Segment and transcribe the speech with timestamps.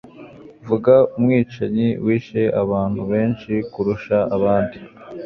[0.67, 4.77] Vuga Umwicanyi wisha abantu benshi kurusha abandi?